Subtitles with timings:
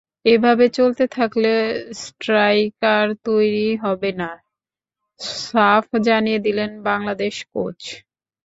[0.25, 1.51] এভাবে চলতে থাকলে
[2.01, 4.29] স্ট্রাইকার তৈরি হবে না,
[5.41, 7.79] সাফ জানিয়ে দিলেন বাংলাদেশ কোচ।